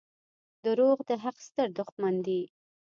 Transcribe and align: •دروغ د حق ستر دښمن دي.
•دروغ 0.63 0.97
د 1.09 1.11
حق 1.23 1.37
ستر 1.47 1.67
دښمن 1.77 2.15
دي. 2.27 2.41